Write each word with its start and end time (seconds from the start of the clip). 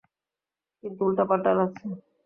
কিছু 0.83 1.01
উল্টাপাল্টা 1.07 1.51
লাগছে। 1.59 1.85